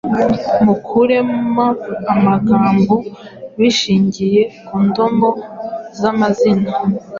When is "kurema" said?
0.85-1.65